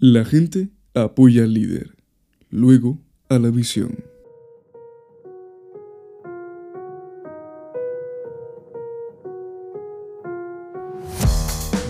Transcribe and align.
La 0.00 0.24
gente 0.24 0.70
apoya 0.94 1.42
al 1.42 1.54
líder, 1.54 1.96
luego 2.50 3.00
a 3.28 3.36
la 3.40 3.50
visión. 3.50 3.98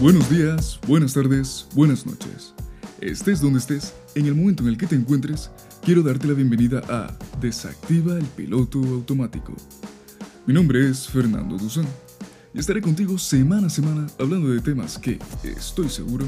Buenos 0.01 0.31
días, 0.31 0.81
buenas 0.87 1.13
tardes, 1.13 1.69
buenas 1.75 2.07
noches. 2.07 2.55
Estés 3.03 3.43
donde 3.43 3.59
estés, 3.59 3.93
en 4.15 4.25
el 4.25 4.35
momento 4.35 4.63
en 4.63 4.71
el 4.71 4.79
que 4.79 4.87
te 4.87 4.97
encuentres, 4.97 5.51
quiero 5.83 6.03
darte 6.03 6.29
la 6.29 6.33
bienvenida 6.33 6.81
a 6.89 7.15
Desactiva 7.43 8.17
el 8.17 8.25
piloto 8.25 8.79
automático. 8.79 9.55
Mi 10.47 10.55
nombre 10.55 10.89
es 10.89 11.09
Fernando 11.09 11.59
Duzán 11.59 11.85
y 12.55 12.59
estaré 12.59 12.81
contigo 12.81 13.19
semana 13.19 13.67
a 13.67 13.71
semana 13.71 14.07
hablando 14.19 14.49
de 14.49 14.63
temas 14.63 14.97
que, 14.97 15.19
estoy 15.45 15.91
seguro, 15.91 16.25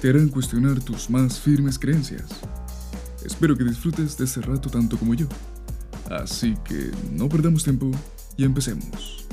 te 0.00 0.10
harán 0.10 0.28
cuestionar 0.28 0.80
tus 0.80 1.10
más 1.10 1.40
firmes 1.40 1.76
creencias. 1.76 2.40
Espero 3.24 3.56
que 3.56 3.64
disfrutes 3.64 4.16
de 4.16 4.26
este 4.26 4.40
rato 4.40 4.70
tanto 4.70 4.96
como 4.96 5.14
yo. 5.14 5.26
Así 6.08 6.54
que 6.64 6.90
no 7.12 7.28
perdamos 7.28 7.64
tiempo 7.64 7.90
y 8.36 8.44
empecemos. 8.44 9.26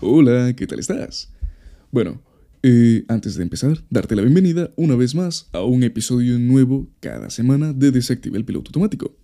Hola, 0.00 0.54
¿qué 0.54 0.66
tal 0.68 0.78
estás? 0.78 1.32
Bueno, 1.90 2.22
eh, 2.62 3.04
antes 3.08 3.34
de 3.34 3.42
empezar, 3.42 3.84
darte 3.90 4.14
la 4.14 4.22
bienvenida 4.22 4.70
una 4.76 4.94
vez 4.94 5.16
más 5.16 5.48
a 5.52 5.62
un 5.62 5.82
episodio 5.82 6.38
nuevo 6.38 6.88
cada 7.00 7.30
semana 7.30 7.72
de 7.72 7.90
Desactiva 7.90 8.36
el 8.36 8.44
Piloto 8.44 8.68
Automático. 8.68 9.16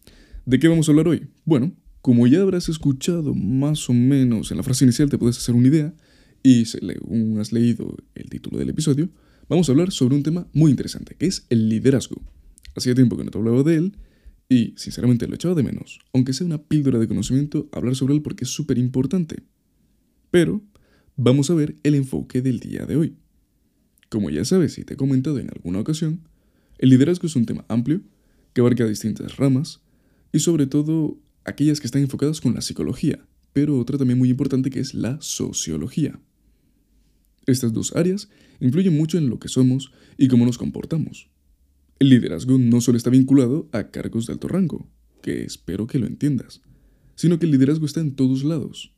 ¿De 0.44 0.58
qué 0.58 0.66
vamos 0.66 0.88
a 0.88 0.90
hablar 0.90 1.06
hoy? 1.06 1.28
Bueno, 1.44 1.72
como 2.02 2.26
ya 2.26 2.42
habrás 2.42 2.68
escuchado 2.68 3.32
más 3.34 3.88
o 3.88 3.92
menos 3.92 4.50
en 4.50 4.56
la 4.56 4.64
frase 4.64 4.84
inicial, 4.84 5.08
te 5.08 5.18
puedes 5.18 5.38
hacer 5.38 5.54
una 5.54 5.68
idea, 5.68 5.94
y 6.42 6.64
según 6.64 7.38
has 7.38 7.52
leído 7.52 7.96
el 8.16 8.28
título 8.28 8.58
del 8.58 8.70
episodio, 8.70 9.08
vamos 9.48 9.68
a 9.68 9.72
hablar 9.72 9.92
sobre 9.92 10.16
un 10.16 10.24
tema 10.24 10.48
muy 10.52 10.72
interesante, 10.72 11.14
que 11.16 11.26
es 11.26 11.46
el 11.48 11.68
liderazgo. 11.68 12.20
Hacía 12.74 12.96
tiempo 12.96 13.16
que 13.16 13.24
no 13.24 13.30
te 13.30 13.38
hablaba 13.38 13.62
de 13.62 13.76
él, 13.76 13.96
y 14.48 14.74
sinceramente 14.76 15.28
lo 15.28 15.36
echaba 15.36 15.54
de 15.54 15.62
menos, 15.62 16.00
aunque 16.12 16.32
sea 16.32 16.44
una 16.46 16.60
píldora 16.60 16.98
de 16.98 17.06
conocimiento, 17.06 17.68
hablar 17.72 17.94
sobre 17.94 18.14
él 18.14 18.22
porque 18.22 18.44
es 18.44 18.50
súper 18.50 18.78
importante. 18.78 19.44
Pero 20.32 20.60
vamos 21.16 21.50
a 21.50 21.54
ver 21.54 21.76
el 21.84 21.94
enfoque 21.94 22.42
del 22.42 22.58
día 22.58 22.84
de 22.84 22.96
hoy. 22.96 23.16
Como 24.10 24.28
ya 24.28 24.44
sabes 24.44 24.76
y 24.76 24.84
te 24.84 24.94
he 24.94 24.96
comentado 24.96 25.38
en 25.38 25.48
alguna 25.50 25.78
ocasión, 25.78 26.28
el 26.78 26.90
liderazgo 26.90 27.28
es 27.28 27.36
un 27.36 27.46
tema 27.46 27.64
amplio 27.68 28.02
que 28.52 28.60
abarca 28.60 28.86
distintas 28.86 29.36
ramas 29.36 29.80
y 30.32 30.40
sobre 30.40 30.66
todo 30.66 31.18
aquellas 31.44 31.80
que 31.80 31.86
están 31.86 32.02
enfocadas 32.02 32.40
con 32.40 32.54
la 32.54 32.60
psicología, 32.60 33.26
pero 33.52 33.78
otra 33.78 33.98
también 33.98 34.18
muy 34.18 34.30
importante 34.30 34.70
que 34.70 34.80
es 34.80 34.94
la 34.94 35.18
sociología. 35.20 36.20
Estas 37.46 37.72
dos 37.72 37.94
áreas 37.96 38.28
influyen 38.60 38.96
mucho 38.96 39.18
en 39.18 39.28
lo 39.28 39.38
que 39.38 39.48
somos 39.48 39.92
y 40.16 40.28
cómo 40.28 40.46
nos 40.46 40.58
comportamos. 40.58 41.28
El 41.98 42.08
liderazgo 42.08 42.58
no 42.58 42.80
solo 42.80 42.96
está 42.96 43.10
vinculado 43.10 43.68
a 43.72 43.90
cargos 43.90 44.26
de 44.26 44.32
alto 44.32 44.48
rango, 44.48 44.88
que 45.22 45.44
espero 45.44 45.86
que 45.86 45.98
lo 45.98 46.06
entiendas, 46.06 46.62
sino 47.14 47.38
que 47.38 47.46
el 47.46 47.52
liderazgo 47.52 47.86
está 47.86 48.00
en 48.00 48.14
todos 48.14 48.44
lados. 48.44 48.94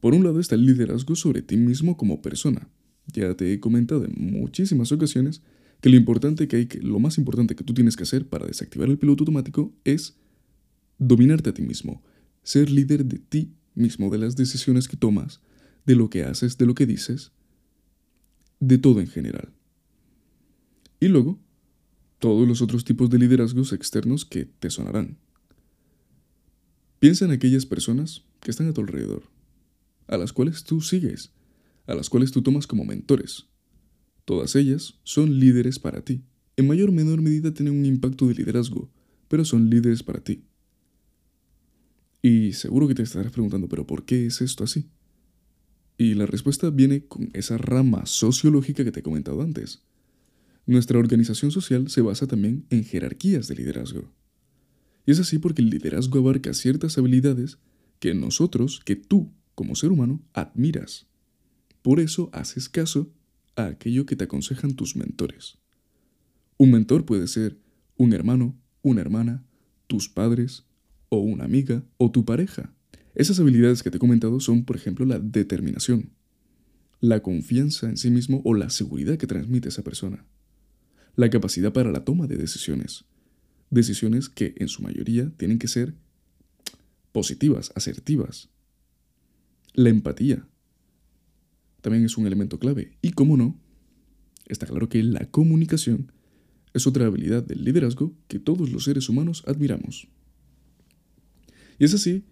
Por 0.00 0.14
un 0.14 0.24
lado 0.24 0.40
está 0.40 0.54
el 0.54 0.66
liderazgo 0.66 1.16
sobre 1.16 1.42
ti 1.42 1.56
mismo 1.56 1.96
como 1.96 2.22
persona. 2.22 2.68
Ya 3.12 3.34
te 3.34 3.52
he 3.52 3.60
comentado 3.60 4.04
en 4.04 4.14
muchísimas 4.16 4.92
ocasiones 4.92 5.42
que 5.80 5.90
lo 5.90 5.96
importante 5.96 6.48
que 6.48 6.56
hay 6.56 6.66
que 6.66 6.80
lo 6.80 6.98
más 6.98 7.18
importante 7.18 7.54
que 7.54 7.64
tú 7.64 7.74
tienes 7.74 7.96
que 7.96 8.02
hacer 8.02 8.28
para 8.28 8.46
desactivar 8.46 8.88
el 8.88 8.98
piloto 8.98 9.22
automático 9.22 9.74
es 9.84 10.16
dominarte 10.98 11.50
a 11.50 11.54
ti 11.54 11.62
mismo, 11.62 12.02
ser 12.42 12.70
líder 12.70 13.04
de 13.04 13.18
ti 13.18 13.54
mismo, 13.74 14.10
de 14.10 14.18
las 14.18 14.36
decisiones 14.36 14.88
que 14.88 14.96
tomas, 14.96 15.40
de 15.84 15.94
lo 15.94 16.10
que 16.10 16.24
haces, 16.24 16.58
de 16.58 16.66
lo 16.66 16.74
que 16.74 16.86
dices, 16.86 17.32
de 18.60 18.78
todo 18.78 19.00
en 19.00 19.06
general. 19.06 19.52
Y 21.00 21.08
luego, 21.08 21.38
todos 22.18 22.48
los 22.48 22.62
otros 22.62 22.84
tipos 22.84 23.10
de 23.10 23.18
liderazgos 23.18 23.72
externos 23.72 24.24
que 24.24 24.46
te 24.46 24.70
sonarán. 24.70 25.18
Piensa 26.98 27.26
en 27.26 27.30
aquellas 27.30 27.66
personas 27.66 28.24
que 28.40 28.50
están 28.50 28.68
a 28.68 28.72
tu 28.72 28.80
alrededor, 28.80 29.24
a 30.06 30.16
las 30.16 30.32
cuales 30.32 30.64
tú 30.64 30.80
sigues, 30.80 31.32
a 31.86 31.94
las 31.94 32.08
cuales 32.08 32.32
tú 32.32 32.42
tomas 32.42 32.66
como 32.66 32.84
mentores. 32.84 33.46
Todas 34.24 34.56
ellas 34.56 34.98
son 35.04 35.38
líderes 35.38 35.78
para 35.78 36.02
ti. 36.02 36.24
En 36.56 36.66
mayor 36.66 36.88
o 36.88 36.92
menor 36.92 37.20
medida 37.20 37.52
tienen 37.52 37.78
un 37.78 37.84
impacto 37.84 38.26
de 38.26 38.34
liderazgo, 38.34 38.90
pero 39.28 39.44
son 39.44 39.68
líderes 39.68 40.02
para 40.02 40.20
ti. 40.20 40.44
Y 42.22 42.52
seguro 42.52 42.88
que 42.88 42.94
te 42.94 43.02
estarás 43.02 43.32
preguntando, 43.32 43.68
pero 43.68 43.86
¿por 43.86 44.04
qué 44.04 44.26
es 44.26 44.40
esto 44.40 44.64
así? 44.64 44.88
Y 45.98 46.14
la 46.14 46.26
respuesta 46.26 46.70
viene 46.70 47.06
con 47.06 47.30
esa 47.32 47.56
rama 47.56 48.04
sociológica 48.06 48.84
que 48.84 48.92
te 48.92 49.00
he 49.00 49.02
comentado 49.02 49.40
antes. 49.42 49.82
Nuestra 50.66 50.98
organización 50.98 51.50
social 51.50 51.88
se 51.88 52.00
basa 52.00 52.26
también 52.26 52.66
en 52.70 52.84
jerarquías 52.84 53.48
de 53.48 53.54
liderazgo. 53.54 54.12
Y 55.06 55.12
es 55.12 55.20
así 55.20 55.38
porque 55.38 55.62
el 55.62 55.70
liderazgo 55.70 56.18
abarca 56.18 56.52
ciertas 56.52 56.98
habilidades 56.98 57.58
que 58.00 58.12
nosotros, 58.14 58.80
que 58.84 58.96
tú, 58.96 59.32
como 59.54 59.76
ser 59.76 59.92
humano, 59.92 60.22
admiras. 60.34 61.06
Por 61.82 62.00
eso 62.00 62.28
haces 62.32 62.68
caso 62.68 63.12
a 63.54 63.66
aquello 63.66 64.04
que 64.06 64.16
te 64.16 64.24
aconsejan 64.24 64.74
tus 64.74 64.96
mentores. 64.96 65.58
Un 66.58 66.72
mentor 66.72 67.04
puede 67.04 67.28
ser 67.28 67.58
un 67.96 68.12
hermano, 68.12 68.58
una 68.82 69.00
hermana, 69.00 69.46
tus 69.86 70.08
padres, 70.08 70.66
o 71.08 71.18
una 71.18 71.44
amiga 71.44 71.84
o 71.96 72.10
tu 72.10 72.24
pareja. 72.24 72.72
Esas 73.14 73.40
habilidades 73.40 73.82
que 73.82 73.90
te 73.90 73.96
he 73.96 74.00
comentado 74.00 74.40
son, 74.40 74.64
por 74.64 74.76
ejemplo, 74.76 75.06
la 75.06 75.18
determinación, 75.18 76.10
la 77.00 77.20
confianza 77.20 77.88
en 77.88 77.96
sí 77.96 78.10
mismo 78.10 78.42
o 78.44 78.54
la 78.54 78.70
seguridad 78.70 79.16
que 79.16 79.26
transmite 79.26 79.68
esa 79.68 79.82
persona, 79.82 80.24
la 81.14 81.30
capacidad 81.30 81.72
para 81.72 81.90
la 81.90 82.04
toma 82.04 82.26
de 82.26 82.36
decisiones, 82.36 83.04
decisiones 83.70 84.28
que 84.28 84.54
en 84.58 84.68
su 84.68 84.82
mayoría 84.82 85.30
tienen 85.36 85.58
que 85.58 85.68
ser 85.68 85.94
positivas, 87.12 87.72
asertivas, 87.74 88.50
la 89.74 89.88
empatía, 89.88 90.46
también 91.80 92.04
es 92.04 92.18
un 92.18 92.26
elemento 92.26 92.58
clave. 92.58 92.98
Y 93.00 93.12
como 93.12 93.36
no, 93.36 93.60
está 94.46 94.66
claro 94.66 94.88
que 94.88 95.02
la 95.02 95.30
comunicación 95.30 96.10
es 96.74 96.86
otra 96.86 97.06
habilidad 97.06 97.42
del 97.44 97.64
liderazgo 97.64 98.12
que 98.28 98.38
todos 98.38 98.70
los 98.70 98.84
seres 98.84 99.08
humanos 99.08 99.44
admiramos. 99.46 100.08
Y 101.78 101.84
es 101.84 101.94
así 101.94 102.24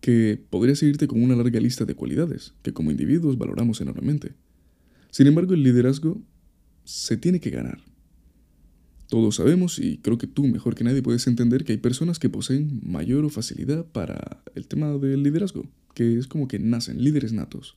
que 0.00 0.42
podría 0.48 0.74
seguirte 0.74 1.06
con 1.06 1.22
una 1.22 1.36
larga 1.36 1.60
lista 1.60 1.84
de 1.84 1.94
cualidades 1.94 2.54
que 2.62 2.72
como 2.72 2.90
individuos 2.90 3.36
valoramos 3.36 3.80
enormemente. 3.80 4.34
Sin 5.10 5.26
embargo, 5.26 5.54
el 5.54 5.62
liderazgo 5.62 6.22
se 6.84 7.16
tiene 7.16 7.40
que 7.40 7.50
ganar. 7.50 7.80
Todos 9.08 9.36
sabemos, 9.36 9.78
y 9.80 9.98
creo 9.98 10.18
que 10.18 10.28
tú 10.28 10.46
mejor 10.46 10.76
que 10.76 10.84
nadie 10.84 11.02
puedes 11.02 11.26
entender, 11.26 11.64
que 11.64 11.72
hay 11.72 11.78
personas 11.78 12.18
que 12.18 12.30
poseen 12.30 12.80
mayor 12.84 13.28
facilidad 13.30 13.84
para 13.84 14.42
el 14.54 14.68
tema 14.68 14.96
del 14.98 15.24
liderazgo, 15.24 15.68
que 15.94 16.16
es 16.16 16.28
como 16.28 16.46
que 16.46 16.60
nacen 16.60 17.02
líderes 17.02 17.32
natos. 17.32 17.76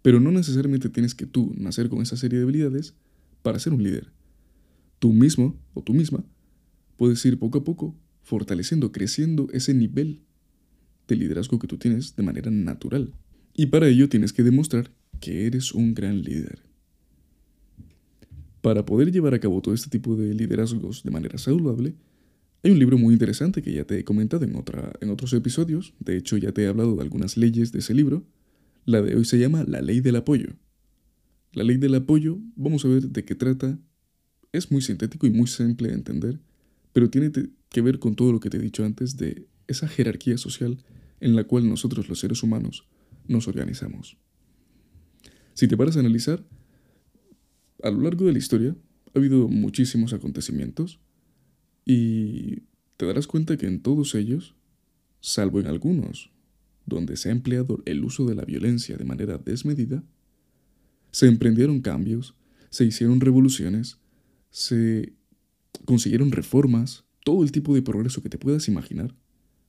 Pero 0.00 0.18
no 0.18 0.32
necesariamente 0.32 0.88
tienes 0.88 1.14
que 1.14 1.26
tú 1.26 1.52
nacer 1.58 1.90
con 1.90 2.00
esa 2.00 2.16
serie 2.16 2.38
de 2.38 2.44
habilidades 2.44 2.94
para 3.42 3.58
ser 3.58 3.74
un 3.74 3.82
líder. 3.82 4.10
Tú 4.98 5.12
mismo 5.12 5.60
o 5.74 5.82
tú 5.82 5.92
misma 5.92 6.24
puedes 6.96 7.24
ir 7.26 7.38
poco 7.38 7.58
a 7.58 7.64
poco 7.64 7.94
fortaleciendo, 8.30 8.92
creciendo 8.92 9.48
ese 9.52 9.74
nivel 9.74 10.20
de 11.08 11.16
liderazgo 11.16 11.58
que 11.58 11.66
tú 11.66 11.78
tienes 11.78 12.14
de 12.14 12.22
manera 12.22 12.48
natural. 12.48 13.12
Y 13.54 13.66
para 13.66 13.88
ello 13.88 14.08
tienes 14.08 14.32
que 14.32 14.44
demostrar 14.44 14.92
que 15.18 15.46
eres 15.46 15.74
un 15.74 15.94
gran 15.94 16.22
líder. 16.22 16.62
Para 18.60 18.86
poder 18.86 19.10
llevar 19.10 19.34
a 19.34 19.40
cabo 19.40 19.60
todo 19.60 19.74
este 19.74 19.90
tipo 19.90 20.14
de 20.14 20.32
liderazgos 20.32 21.02
de 21.02 21.10
manera 21.10 21.38
saludable, 21.38 21.96
hay 22.62 22.70
un 22.70 22.78
libro 22.78 22.98
muy 22.98 23.14
interesante 23.14 23.62
que 23.62 23.72
ya 23.72 23.84
te 23.84 23.98
he 23.98 24.04
comentado 24.04 24.44
en, 24.44 24.54
otra, 24.54 24.92
en 25.00 25.10
otros 25.10 25.32
episodios, 25.32 25.94
de 25.98 26.16
hecho 26.16 26.36
ya 26.36 26.52
te 26.52 26.62
he 26.62 26.68
hablado 26.68 26.94
de 26.94 27.02
algunas 27.02 27.36
leyes 27.36 27.72
de 27.72 27.80
ese 27.80 27.94
libro, 27.94 28.24
la 28.84 29.02
de 29.02 29.16
hoy 29.16 29.24
se 29.24 29.38
llama 29.38 29.64
La 29.66 29.82
Ley 29.82 30.00
del 30.00 30.16
Apoyo. 30.16 30.50
La 31.52 31.64
Ley 31.64 31.78
del 31.78 31.96
Apoyo, 31.96 32.38
vamos 32.54 32.84
a 32.84 32.88
ver 32.88 33.08
de 33.08 33.24
qué 33.24 33.34
trata, 33.34 33.76
es 34.52 34.70
muy 34.70 34.82
sintético 34.82 35.26
y 35.26 35.30
muy 35.30 35.48
simple 35.48 35.88
de 35.88 35.94
entender, 35.94 36.38
pero 36.92 37.10
tiene 37.10 37.30
que 37.70 37.80
ver 37.80 37.98
con 37.98 38.14
todo 38.16 38.32
lo 38.32 38.40
que 38.40 38.50
te 38.50 38.58
he 38.58 38.60
dicho 38.60 38.84
antes 38.84 39.16
de 39.16 39.46
esa 39.66 39.88
jerarquía 39.88 40.36
social 40.36 40.78
en 41.20 41.36
la 41.36 41.44
cual 41.44 41.68
nosotros 41.68 42.08
los 42.08 42.18
seres 42.18 42.42
humanos 42.42 42.86
nos 43.28 43.48
organizamos. 43.48 44.16
Si 45.54 45.68
te 45.68 45.76
paras 45.76 45.96
a 45.96 46.00
analizar, 46.00 46.44
a 47.82 47.90
lo 47.90 48.02
largo 48.02 48.26
de 48.26 48.32
la 48.32 48.38
historia 48.38 48.76
ha 49.14 49.18
habido 49.18 49.48
muchísimos 49.48 50.12
acontecimientos 50.12 51.00
y 51.84 52.62
te 52.96 53.06
darás 53.06 53.26
cuenta 53.26 53.56
que 53.56 53.66
en 53.66 53.80
todos 53.80 54.14
ellos, 54.14 54.54
salvo 55.20 55.60
en 55.60 55.66
algunos, 55.66 56.30
donde 56.86 57.16
se 57.16 57.28
ha 57.28 57.32
empleado 57.32 57.82
el 57.86 58.04
uso 58.04 58.26
de 58.26 58.34
la 58.34 58.44
violencia 58.44 58.96
de 58.96 59.04
manera 59.04 59.38
desmedida, 59.38 60.02
se 61.12 61.26
emprendieron 61.26 61.80
cambios, 61.80 62.34
se 62.70 62.84
hicieron 62.84 63.20
revoluciones, 63.20 63.98
se 64.50 65.12
consiguieron 65.84 66.32
reformas, 66.32 67.04
todo 67.24 67.42
el 67.42 67.52
tipo 67.52 67.74
de 67.74 67.82
progreso 67.82 68.22
que 68.22 68.28
te 68.28 68.38
puedas 68.38 68.68
imaginar, 68.68 69.14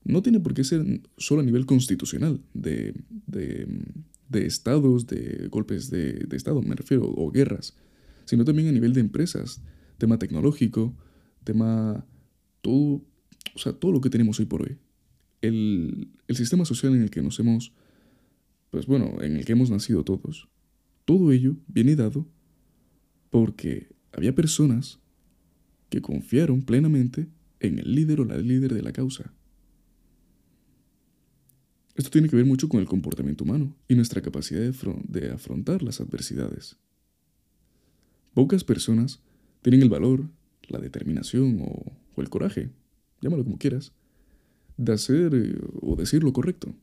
no 0.03 0.21
tiene 0.21 0.39
por 0.39 0.53
qué 0.53 0.63
ser 0.63 1.01
solo 1.17 1.41
a 1.41 1.45
nivel 1.45 1.65
constitucional, 1.65 2.41
de, 2.53 2.93
estados, 4.33 5.07
de 5.07 5.47
golpes 5.49 5.89
de, 5.89 6.13
de 6.13 6.37
Estado, 6.37 6.61
me 6.61 6.75
refiero, 6.75 7.03
o 7.05 7.31
guerras, 7.31 7.75
sino 8.25 8.45
también 8.45 8.69
a 8.69 8.71
nivel 8.71 8.93
de 8.93 9.01
empresas, 9.01 9.61
tema 9.97 10.17
tecnológico, 10.17 10.95
tema 11.43 12.05
todo, 12.61 13.03
o 13.53 13.59
sea, 13.59 13.73
todo 13.73 13.91
lo 13.91 14.01
que 14.01 14.09
tenemos 14.09 14.39
hoy 14.39 14.45
por 14.45 14.63
hoy. 14.63 14.77
El, 15.41 16.09
el 16.27 16.35
sistema 16.35 16.65
social 16.65 16.95
en 16.95 17.03
el 17.03 17.09
que 17.09 17.21
nos 17.21 17.39
hemos, 17.39 17.73
pues 18.69 18.85
bueno, 18.85 19.21
en 19.21 19.37
el 19.37 19.45
que 19.45 19.51
hemos 19.51 19.69
nacido 19.69 20.03
todos, 20.03 20.47
todo 21.05 21.31
ello 21.31 21.57
viene 21.67 21.95
dado 21.95 22.27
porque 23.29 23.89
había 24.13 24.33
personas 24.33 24.99
que 25.89 26.01
confiaron 26.01 26.61
plenamente 26.61 27.27
en 27.61 27.79
el 27.79 27.95
líder 27.95 28.19
o 28.19 28.25
la 28.25 28.37
líder 28.37 28.73
de 28.73 28.81
la 28.81 28.91
causa. 28.91 29.31
Esto 31.95 32.09
tiene 32.09 32.29
que 32.29 32.35
ver 32.35 32.45
mucho 32.45 32.67
con 32.67 32.79
el 32.79 32.87
comportamiento 32.87 33.43
humano 33.43 33.75
y 33.87 33.95
nuestra 33.95 34.21
capacidad 34.21 34.61
de, 34.61 35.29
afrontar 35.29 35.83
las 35.83 36.01
adversidades. 36.01 36.77
Pocas 38.33 38.63
personas 38.63 39.21
tienen 39.61 39.81
el 39.83 39.89
valor, 39.89 40.27
la 40.67 40.79
determinación 40.79 41.61
o, 41.61 41.97
el 42.17 42.29
coraje, 42.29 42.69
llámalo 43.19 43.43
como 43.43 43.57
quieras, 43.57 43.93
de 44.77 44.93
hacer 44.93 45.33
eh, 45.33 45.59
o 45.81 45.95
decir 45.95 46.23
lo 46.23 46.33
correcto. 46.33 46.73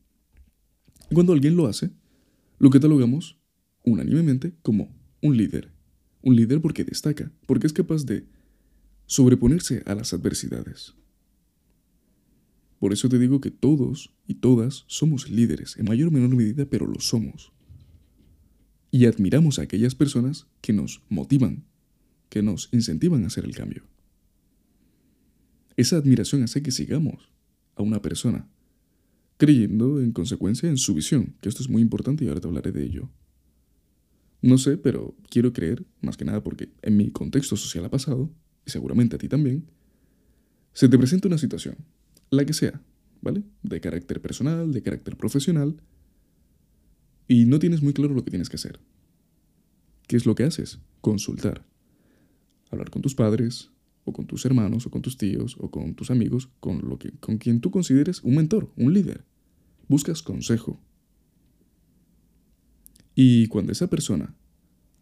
Y 1.09 1.15
cuando 1.15 1.33
alguien 1.33 1.55
lo 1.55 1.67
hace, 1.67 1.91
lo 2.57 2.69
catalogamos 2.69 3.37
unánimemente 3.85 4.53
como 4.61 4.93
un 5.21 5.37
líder. 5.37 5.71
Un 6.21 6.35
líder 6.35 6.61
porque 6.61 6.83
destaca, 6.83 7.31
porque 7.45 7.67
es 7.67 7.73
capaz 7.73 8.05
de 8.05 8.25
sobreponerse 9.09 9.81
a 9.87 9.95
las 9.95 10.13
adversidades. 10.13 10.93
Por 12.77 12.93
eso 12.93 13.09
te 13.09 13.17
digo 13.17 13.41
que 13.41 13.49
todos 13.49 14.13
y 14.27 14.35
todas 14.35 14.85
somos 14.85 15.31
líderes, 15.31 15.77
en 15.77 15.85
mayor 15.85 16.09
o 16.09 16.11
menor 16.11 16.35
medida, 16.35 16.67
pero 16.67 16.85
lo 16.85 16.99
somos. 16.99 17.51
Y 18.91 19.07
admiramos 19.07 19.57
a 19.57 19.63
aquellas 19.63 19.95
personas 19.95 20.45
que 20.61 20.73
nos 20.73 21.01
motivan, 21.09 21.65
que 22.29 22.43
nos 22.43 22.69
incentivan 22.71 23.23
a 23.23 23.27
hacer 23.27 23.45
el 23.45 23.55
cambio. 23.55 23.83
Esa 25.75 25.97
admiración 25.97 26.43
hace 26.43 26.61
que 26.61 26.71
sigamos 26.71 27.31
a 27.75 27.81
una 27.81 28.03
persona, 28.03 28.47
creyendo 29.37 30.01
en 30.01 30.11
consecuencia 30.11 30.69
en 30.69 30.77
su 30.77 30.93
visión, 30.93 31.35
que 31.41 31.49
esto 31.49 31.63
es 31.63 31.69
muy 31.69 31.81
importante 31.81 32.25
y 32.25 32.27
ahora 32.27 32.41
te 32.41 32.47
hablaré 32.47 32.71
de 32.71 32.83
ello. 32.83 33.09
No 34.43 34.59
sé, 34.59 34.77
pero 34.77 35.15
quiero 35.31 35.51
creer, 35.51 35.83
más 35.99 36.15
que 36.15 36.25
nada 36.25 36.43
porque 36.43 36.69
en 36.83 36.95
mi 36.95 37.09
contexto 37.09 37.57
social 37.57 37.85
ha 37.85 37.89
pasado, 37.89 38.31
y 38.65 38.71
seguramente 38.71 39.15
a 39.15 39.19
ti 39.19 39.27
también, 39.27 39.65
se 40.73 40.87
te 40.87 40.97
presenta 40.97 41.27
una 41.27 41.37
situación, 41.37 41.75
la 42.29 42.45
que 42.45 42.53
sea, 42.53 42.81
¿vale? 43.21 43.43
De 43.63 43.81
carácter 43.81 44.21
personal, 44.21 44.71
de 44.71 44.81
carácter 44.81 45.17
profesional, 45.17 45.81
y 47.27 47.45
no 47.45 47.59
tienes 47.59 47.81
muy 47.81 47.93
claro 47.93 48.13
lo 48.13 48.23
que 48.23 48.31
tienes 48.31 48.49
que 48.49 48.55
hacer. 48.55 48.79
¿Qué 50.07 50.15
es 50.15 50.25
lo 50.25 50.35
que 50.35 50.43
haces? 50.43 50.79
Consultar. 51.01 51.65
Hablar 52.71 52.89
con 52.89 53.01
tus 53.01 53.13
padres, 53.13 53.69
o 54.03 54.13
con 54.13 54.25
tus 54.25 54.45
hermanos, 54.45 54.87
o 54.87 54.89
con 54.89 55.01
tus 55.01 55.17
tíos, 55.17 55.55
o 55.59 55.69
con 55.69 55.93
tus 55.93 56.09
amigos, 56.09 56.49
con, 56.59 56.87
lo 56.87 56.97
que, 56.97 57.11
con 57.19 57.37
quien 57.37 57.61
tú 57.61 57.69
consideres 57.69 58.23
un 58.23 58.35
mentor, 58.35 58.71
un 58.75 58.93
líder. 58.93 59.23
Buscas 59.87 60.23
consejo. 60.23 60.79
Y 63.13 63.47
cuando 63.47 63.71
esa 63.71 63.89
persona 63.89 64.33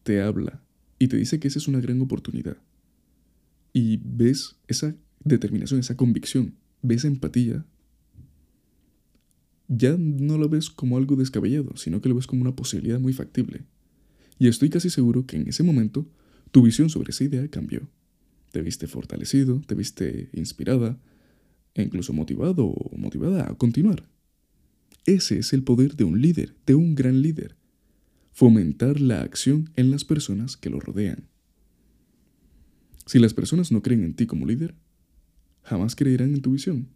te 0.04 0.22
habla 0.22 0.62
y 1.00 1.08
te 1.08 1.18
dice 1.18 1.40
que 1.40 1.48
esa 1.48 1.60
es 1.60 1.68
una 1.68 1.80
gran 1.80 2.02
oportunidad, 2.02 2.58
y 3.78 4.02
ves 4.04 4.56
esa 4.68 4.96
determinación, 5.24 5.80
esa 5.80 5.96
convicción, 5.96 6.56
ves 6.82 7.06
empatía, 7.06 7.64
ya 9.68 9.96
no 10.00 10.40
lo 10.40 10.50
ves 10.50 10.72
como 10.72 10.98
algo 10.98 11.16
descabellado, 11.16 11.78
sino 11.78 12.02
que 12.02 12.10
lo 12.10 12.16
ves 12.16 12.26
como 12.26 12.42
una 12.42 12.56
posibilidad 12.56 13.00
muy 13.00 13.14
factible. 13.14 13.66
Y 14.40 14.48
estoy 14.48 14.72
casi 14.72 14.90
seguro 14.90 15.28
que 15.28 15.38
en 15.38 15.48
ese 15.48 15.62
momento 15.62 16.10
tu 16.50 16.64
visión 16.64 16.90
sobre 16.90 17.12
esa 17.12 17.26
idea 17.26 17.48
cambió. 17.50 17.88
Te 18.52 18.64
viste 18.64 18.88
fortalecido, 18.88 19.62
te 19.68 19.76
viste 19.76 20.32
inspirada, 20.34 21.00
e 21.76 21.84
incluso 21.84 22.14
motivado 22.14 22.66
o 22.66 22.98
motivada 22.98 23.48
a 23.48 23.54
continuar. 23.60 24.10
Ese 25.06 25.38
es 25.38 25.54
el 25.54 25.62
poder 25.62 25.96
de 25.96 26.04
un 26.04 26.20
líder, 26.20 26.56
de 26.66 26.74
un 26.74 26.96
gran 26.96 27.22
líder. 27.22 27.56
Fomentar 28.32 29.00
la 29.00 29.22
acción 29.22 29.70
en 29.76 29.92
las 29.92 30.04
personas 30.04 30.58
que 30.58 30.72
lo 30.72 30.80
rodean. 30.80 31.28
Si 33.08 33.20
las 33.20 33.34
personas 33.34 33.72
no 33.72 33.82
creen 33.82 34.04
en 34.04 34.14
ti 34.14 34.28
como 34.28 34.46
líder, 34.46 34.76
jamás 35.64 35.96
creerán 35.96 36.34
en 36.34 36.42
tu 36.42 36.52
visión. 36.52 36.90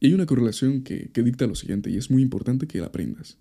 Y 0.00 0.08
hay 0.08 0.14
una 0.14 0.26
correlación 0.26 0.82
que, 0.82 1.10
dicta 1.14 1.46
lo 1.46 1.54
siguiente 1.54 1.90
y 1.90 1.96
es 1.96 2.10
muy 2.10 2.22
importante 2.22 2.66
que 2.66 2.80
la 2.80 2.86
aprendas. 2.86 3.38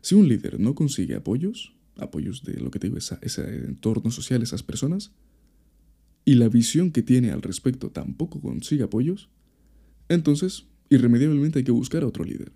Si 0.00 0.14
un 0.14 0.28
líder 0.28 0.60
no 0.60 0.76
consigue 0.76 1.16
apoyos, 1.16 1.74
apoyos 1.96 2.44
de 2.44 2.60
lo 2.60 2.70
que 2.70 2.78
te 2.78 2.86
digo, 2.86 2.98
ese 2.98 3.56
entorno 3.64 4.12
social, 4.12 4.40
esas 4.42 4.62
personas, 4.62 5.12
y 6.24 6.34
la 6.34 6.48
visión 6.48 6.92
que 6.92 7.02
tiene 7.02 7.32
al 7.32 7.42
respecto 7.42 7.90
tampoco 7.90 8.40
consigue 8.40 8.84
apoyos, 8.84 9.30
entonces 10.08 10.66
irremediablemente 10.90 11.58
hay 11.58 11.64
que 11.64 11.72
buscar 11.72 12.04
a 12.04 12.06
otro 12.06 12.24
líder. 12.24 12.52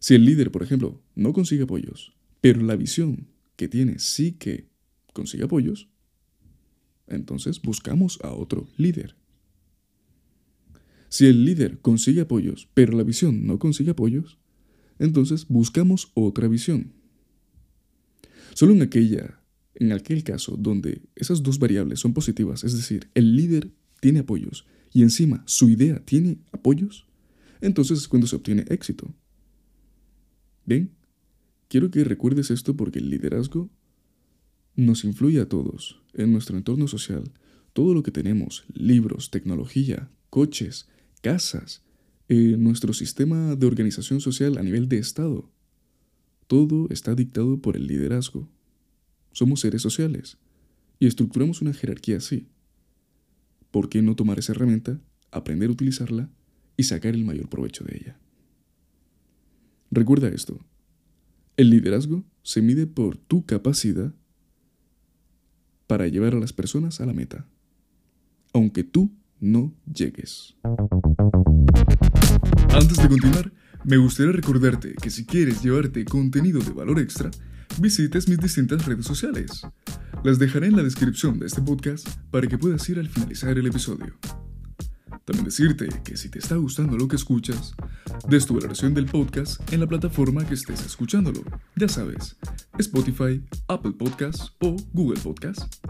Si 0.00 0.16
el 0.16 0.24
líder, 0.24 0.50
por 0.50 0.64
ejemplo, 0.64 1.00
no 1.14 1.32
consigue 1.32 1.62
apoyos, 1.62 2.12
pero 2.40 2.60
la 2.60 2.74
visión 2.74 3.28
que 3.54 3.68
tiene 3.68 4.00
sí 4.00 4.32
que 4.32 4.71
consigue 5.12 5.44
apoyos, 5.44 5.88
entonces 7.06 7.60
buscamos 7.60 8.18
a 8.22 8.32
otro 8.32 8.68
líder. 8.76 9.16
Si 11.08 11.26
el 11.26 11.44
líder 11.44 11.80
consigue 11.80 12.22
apoyos, 12.22 12.68
pero 12.74 12.96
la 12.96 13.02
visión 13.02 13.46
no 13.46 13.58
consigue 13.58 13.90
apoyos, 13.90 14.38
entonces 14.98 15.46
buscamos 15.48 16.10
otra 16.14 16.48
visión. 16.48 16.92
Solo 18.54 18.72
en 18.72 18.82
aquella, 18.82 19.42
en 19.74 19.92
aquel 19.92 20.24
caso 20.24 20.56
donde 20.56 21.02
esas 21.14 21.42
dos 21.42 21.58
variables 21.58 22.00
son 22.00 22.14
positivas, 22.14 22.64
es 22.64 22.74
decir, 22.74 23.10
el 23.14 23.36
líder 23.36 23.72
tiene 24.00 24.20
apoyos 24.20 24.66
y 24.92 25.02
encima 25.02 25.42
su 25.46 25.68
idea 25.68 26.04
tiene 26.04 26.38
apoyos, 26.52 27.06
entonces 27.60 27.98
es 27.98 28.08
cuando 28.08 28.26
se 28.26 28.36
obtiene 28.36 28.64
éxito. 28.68 29.14
Bien, 30.64 30.92
quiero 31.68 31.90
que 31.90 32.04
recuerdes 32.04 32.50
esto 32.50 32.76
porque 32.76 32.98
el 32.98 33.10
liderazgo 33.10 33.70
nos 34.76 35.04
influye 35.04 35.40
a 35.40 35.48
todos, 35.48 36.00
en 36.14 36.32
nuestro 36.32 36.56
entorno 36.56 36.88
social, 36.88 37.24
todo 37.72 37.94
lo 37.94 38.02
que 38.02 38.10
tenemos, 38.10 38.64
libros, 38.72 39.30
tecnología, 39.30 40.10
coches, 40.30 40.88
casas, 41.20 41.82
eh, 42.28 42.56
nuestro 42.58 42.92
sistema 42.92 43.56
de 43.56 43.66
organización 43.66 44.20
social 44.20 44.58
a 44.58 44.62
nivel 44.62 44.88
de 44.88 44.98
Estado. 44.98 45.50
Todo 46.46 46.88
está 46.90 47.14
dictado 47.14 47.60
por 47.60 47.76
el 47.76 47.86
liderazgo. 47.86 48.48
Somos 49.32 49.60
seres 49.60 49.82
sociales 49.82 50.38
y 50.98 51.06
estructuramos 51.06 51.62
una 51.62 51.72
jerarquía 51.72 52.18
así. 52.18 52.48
¿Por 53.70 53.88
qué 53.88 54.02
no 54.02 54.16
tomar 54.16 54.38
esa 54.38 54.52
herramienta, 54.52 55.00
aprender 55.30 55.68
a 55.70 55.72
utilizarla 55.72 56.30
y 56.76 56.84
sacar 56.84 57.14
el 57.14 57.24
mayor 57.24 57.48
provecho 57.48 57.84
de 57.84 57.96
ella? 57.96 58.18
Recuerda 59.90 60.28
esto. 60.28 60.64
El 61.56 61.70
liderazgo 61.70 62.24
se 62.42 62.62
mide 62.62 62.86
por 62.86 63.16
tu 63.16 63.44
capacidad 63.44 64.14
para 65.92 66.08
llevar 66.08 66.32
a 66.34 66.40
las 66.40 66.54
personas 66.54 67.02
a 67.02 67.04
la 67.04 67.12
meta, 67.12 67.44
aunque 68.54 68.82
tú 68.82 69.12
no 69.40 69.74
llegues. 69.84 70.56
Antes 72.70 72.96
de 72.96 73.08
continuar, 73.08 73.52
me 73.84 73.98
gustaría 73.98 74.32
recordarte 74.32 74.94
que 74.94 75.10
si 75.10 75.26
quieres 75.26 75.62
llevarte 75.62 76.06
contenido 76.06 76.60
de 76.60 76.70
valor 76.70 76.98
extra, 76.98 77.30
visites 77.78 78.26
mis 78.26 78.38
distintas 78.38 78.86
redes 78.86 79.04
sociales. 79.04 79.66
Las 80.24 80.38
dejaré 80.38 80.68
en 80.68 80.76
la 80.76 80.82
descripción 80.82 81.38
de 81.38 81.44
este 81.44 81.60
podcast 81.60 82.08
para 82.30 82.46
que 82.46 82.56
puedas 82.56 82.88
ir 82.88 82.98
al 82.98 83.10
finalizar 83.10 83.58
el 83.58 83.66
episodio. 83.66 84.14
También 85.24 85.44
decirte 85.44 85.88
que 86.04 86.16
si 86.16 86.28
te 86.28 86.40
está 86.40 86.56
gustando 86.56 86.96
lo 86.96 87.06
que 87.06 87.14
escuchas, 87.14 87.74
des 88.28 88.44
tu 88.44 88.54
valoración 88.54 88.92
del 88.92 89.06
podcast 89.06 89.60
en 89.72 89.78
la 89.78 89.86
plataforma 89.86 90.44
que 90.44 90.54
estés 90.54 90.84
escuchándolo. 90.84 91.42
Ya 91.76 91.88
sabes, 91.88 92.36
Spotify, 92.78 93.40
Apple 93.68 93.92
Podcasts 93.92 94.52
o 94.60 94.74
Google 94.92 95.20
Podcasts. 95.20 95.80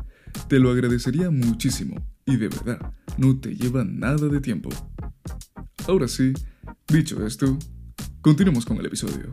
Te 0.48 0.58
lo 0.58 0.70
agradecería 0.70 1.30
muchísimo 1.30 2.06
y 2.26 2.36
de 2.36 2.48
verdad, 2.48 2.92
no 3.16 3.40
te 3.40 3.54
lleva 3.56 3.84
nada 3.84 4.28
de 4.28 4.40
tiempo. 4.40 4.68
Ahora 5.88 6.08
sí, 6.08 6.34
dicho 6.88 7.26
esto, 7.26 7.58
continuemos 8.20 8.66
con 8.66 8.76
el 8.78 8.86
episodio. 8.86 9.32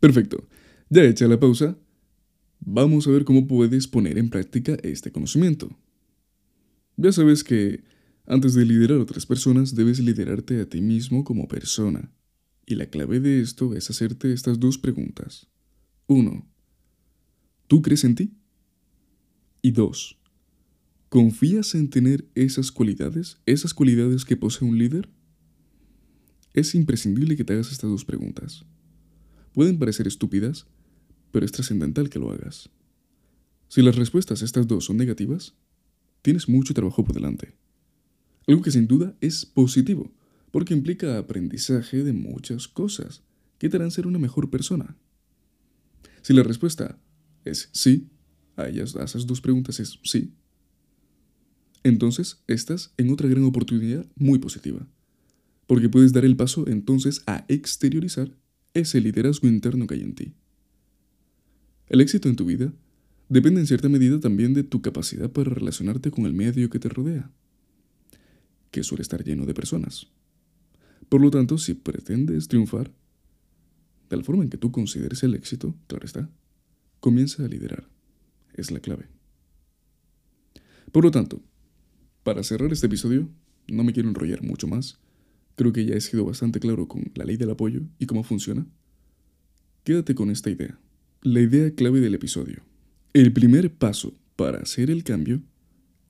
Perfecto, 0.00 0.46
ya 0.90 1.02
hecha 1.02 1.26
la 1.26 1.40
pausa, 1.40 1.78
Vamos 2.66 3.06
a 3.06 3.10
ver 3.10 3.24
cómo 3.24 3.46
puedes 3.46 3.86
poner 3.86 4.16
en 4.16 4.30
práctica 4.30 4.78
este 4.82 5.12
conocimiento. 5.12 5.78
Ya 6.96 7.12
sabes 7.12 7.44
que 7.44 7.84
antes 8.26 8.54
de 8.54 8.64
liderar 8.64 8.98
a 8.98 9.02
otras 9.02 9.26
personas 9.26 9.74
debes 9.74 10.00
liderarte 10.00 10.60
a 10.60 10.68
ti 10.68 10.80
mismo 10.80 11.24
como 11.24 11.46
persona. 11.46 12.10
Y 12.64 12.76
la 12.76 12.86
clave 12.86 13.20
de 13.20 13.42
esto 13.42 13.74
es 13.74 13.90
hacerte 13.90 14.32
estas 14.32 14.58
dos 14.60 14.78
preguntas. 14.78 15.46
1. 16.06 16.46
¿Tú 17.66 17.82
crees 17.82 18.04
en 18.04 18.14
ti? 18.14 18.32
Y 19.60 19.72
2. 19.72 20.18
¿Confías 21.10 21.74
en 21.74 21.90
tener 21.90 22.26
esas 22.34 22.72
cualidades? 22.72 23.38
¿Esas 23.44 23.74
cualidades 23.74 24.24
que 24.24 24.38
posee 24.38 24.66
un 24.66 24.78
líder? 24.78 25.10
Es 26.54 26.74
imprescindible 26.74 27.36
que 27.36 27.44
te 27.44 27.52
hagas 27.52 27.70
estas 27.70 27.90
dos 27.90 28.06
preguntas. 28.06 28.64
Pueden 29.52 29.78
parecer 29.78 30.06
estúpidas, 30.06 30.66
pero 31.34 31.44
es 31.44 31.50
trascendental 31.50 32.10
que 32.10 32.20
lo 32.20 32.30
hagas. 32.30 32.70
Si 33.66 33.82
las 33.82 33.96
respuestas 33.96 34.40
a 34.40 34.44
estas 34.44 34.68
dos 34.68 34.84
son 34.84 34.96
negativas, 34.96 35.56
tienes 36.22 36.48
mucho 36.48 36.74
trabajo 36.74 37.02
por 37.02 37.12
delante. 37.12 37.56
Algo 38.46 38.62
que 38.62 38.70
sin 38.70 38.86
duda 38.86 39.16
es 39.20 39.44
positivo, 39.44 40.12
porque 40.52 40.74
implica 40.74 41.18
aprendizaje 41.18 42.04
de 42.04 42.12
muchas 42.12 42.68
cosas 42.68 43.24
que 43.58 43.68
te 43.68 43.76
harán 43.78 43.90
ser 43.90 44.06
una 44.06 44.20
mejor 44.20 44.48
persona. 44.48 44.96
Si 46.22 46.32
la 46.32 46.44
respuesta 46.44 47.00
es 47.44 47.68
sí, 47.72 48.06
a, 48.54 48.68
ellas, 48.68 48.94
a 48.94 49.02
esas 49.02 49.26
dos 49.26 49.40
preguntas 49.40 49.80
es 49.80 49.98
sí, 50.04 50.34
entonces 51.82 52.44
estás 52.46 52.94
en 52.96 53.10
otra 53.10 53.28
gran 53.28 53.42
oportunidad 53.42 54.06
muy 54.14 54.38
positiva, 54.38 54.86
porque 55.66 55.88
puedes 55.88 56.12
dar 56.12 56.24
el 56.24 56.36
paso 56.36 56.68
entonces 56.68 57.24
a 57.26 57.44
exteriorizar 57.48 58.38
ese 58.72 59.00
liderazgo 59.00 59.48
interno 59.48 59.88
que 59.88 59.94
hay 59.94 60.02
en 60.02 60.14
ti. 60.14 60.34
El 61.88 62.00
éxito 62.00 62.28
en 62.28 62.36
tu 62.36 62.44
vida 62.44 62.72
depende 63.28 63.60
en 63.60 63.66
cierta 63.66 63.88
medida 63.88 64.20
también 64.20 64.54
de 64.54 64.64
tu 64.64 64.80
capacidad 64.82 65.30
para 65.30 65.50
relacionarte 65.50 66.10
con 66.10 66.26
el 66.26 66.34
medio 66.34 66.70
que 66.70 66.78
te 66.78 66.88
rodea, 66.88 67.30
que 68.70 68.82
suele 68.82 69.02
estar 69.02 69.22
lleno 69.22 69.46
de 69.46 69.54
personas. 69.54 70.08
Por 71.08 71.20
lo 71.20 71.30
tanto, 71.30 71.58
si 71.58 71.74
pretendes 71.74 72.48
triunfar, 72.48 72.90
de 74.08 74.16
la 74.16 74.22
forma 74.22 74.44
en 74.44 74.50
que 74.50 74.58
tú 74.58 74.70
consideres 74.70 75.22
el 75.22 75.34
éxito, 75.34 75.74
claro 75.86 76.04
está, 76.04 76.30
comienza 77.00 77.44
a 77.44 77.48
liderar. 77.48 77.88
Es 78.54 78.70
la 78.70 78.80
clave. 78.80 79.08
Por 80.92 81.04
lo 81.04 81.10
tanto, 81.10 81.42
para 82.22 82.42
cerrar 82.42 82.72
este 82.72 82.86
episodio, 82.86 83.28
no 83.68 83.84
me 83.84 83.92
quiero 83.92 84.08
enrollar 84.08 84.42
mucho 84.42 84.68
más. 84.68 84.98
Creo 85.56 85.72
que 85.72 85.84
ya 85.84 85.94
he 85.94 86.00
sido 86.00 86.24
bastante 86.24 86.60
claro 86.60 86.88
con 86.88 87.10
la 87.14 87.24
ley 87.24 87.36
del 87.36 87.50
apoyo 87.50 87.82
y 87.98 88.06
cómo 88.06 88.22
funciona. 88.22 88.66
Quédate 89.82 90.14
con 90.14 90.30
esta 90.30 90.50
idea, 90.50 90.78
la 91.24 91.40
idea 91.40 91.74
clave 91.74 92.00
del 92.00 92.14
episodio. 92.14 92.62
El 93.14 93.32
primer 93.32 93.74
paso 93.74 94.12
para 94.36 94.58
hacer 94.58 94.90
el 94.90 95.04
cambio 95.04 95.42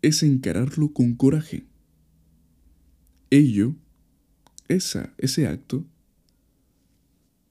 es 0.03 0.25
encararlo 0.25 0.93
con 0.93 1.15
coraje. 1.15 1.69
Ello, 3.31 3.77
esa, 4.67 5.15
ese 5.19 5.47
acto, 5.47 5.87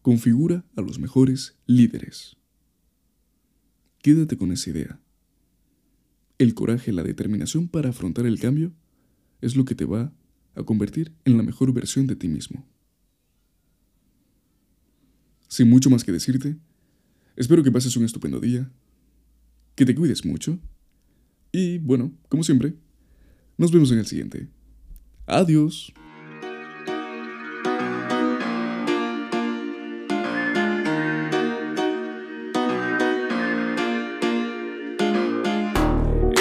configura 0.02 0.66
a 0.76 0.82
los 0.82 1.00
mejores 1.00 1.56
líderes. 1.66 2.36
Quédate 4.00 4.38
con 4.38 4.52
esa 4.52 4.70
idea. 4.70 5.00
El 6.40 6.56
coraje, 6.56 6.92
la 6.92 7.04
determinación 7.04 7.70
para 7.70 7.92
afrontar 7.92 8.26
el 8.26 8.42
cambio 8.42 8.74
es 9.40 9.56
lo 9.56 9.64
que 9.64 9.74
te 9.74 9.86
va 9.86 10.12
a 10.56 10.64
convertir 10.64 11.14
en 11.24 11.38
la 11.38 11.44
mejor 11.44 11.72
versión 11.72 12.08
de 12.08 12.18
ti 12.18 12.28
mismo. 12.28 12.68
Sin 15.48 15.70
mucho 15.70 15.90
más 15.90 16.04
que 16.04 16.12
decirte, 16.12 16.58
espero 17.36 17.64
que 17.64 17.72
pases 17.72 17.96
un 17.98 18.06
estupendo 18.06 18.40
día, 18.40 18.72
que 19.76 19.86
te 19.86 19.96
cuides 19.96 20.26
mucho 20.26 20.60
y 21.52 21.78
bueno, 21.78 22.12
como 22.30 22.44
siempre, 22.44 22.74
nos 23.58 23.72
vemos 23.72 23.92
en 23.92 24.00
el 24.00 24.06
siguiente. 24.06 24.48
Adiós. 25.28 25.94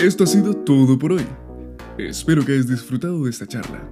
Esto 0.02 0.24
ha 0.24 0.26
sido 0.26 0.54
todo 0.54 0.98
por 0.98 1.12
hoy. 1.12 1.24
Espero 1.96 2.44
que 2.44 2.52
hayas 2.52 2.66
disfrutado 2.66 3.22
de 3.22 3.30
esta 3.30 3.46
charla, 3.46 3.88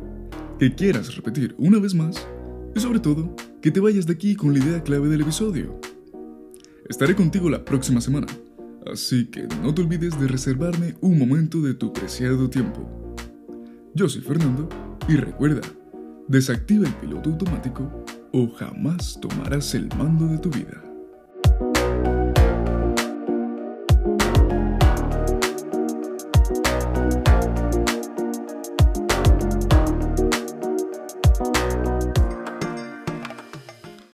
que 0.58 0.74
quieras 0.74 1.14
repetir 1.14 1.54
una 1.56 1.78
vez 1.78 1.94
más 1.94 2.26
y 2.74 2.80
sobre 2.80 2.98
todo 2.98 3.36
que 3.60 3.70
te 3.70 3.78
vayas 3.78 4.06
de 4.06 4.14
aquí 4.14 4.34
con 4.34 4.52
la 4.52 4.58
idea 4.58 4.82
clave 4.82 5.08
del 5.08 5.20
episodio. 5.20 5.80
Estaré 6.90 7.14
contigo 7.14 7.48
la 7.48 7.64
próxima 7.64 8.00
semana, 8.00 8.26
así 8.92 9.26
que 9.26 9.46
no 9.62 9.72
te 9.72 9.80
olvides 9.80 10.18
de 10.18 10.26
reservarme 10.26 10.96
un 11.00 11.20
momento 11.20 11.60
de 11.60 11.72
tu 11.72 11.92
preciado 11.92 12.50
tiempo. 12.50 13.14
Yo 13.94 14.08
soy 14.08 14.22
Fernando 14.22 14.68
y 15.06 15.14
recuerda, 15.14 15.60
desactiva 16.26 16.88
el 16.88 16.94
piloto 16.94 17.30
automático 17.30 18.04
o 18.32 18.48
jamás 18.50 19.20
tomarás 19.20 19.72
el 19.76 19.88
mando 19.96 20.26
de 20.26 20.38
tu 20.38 20.50
vida. 20.50 20.82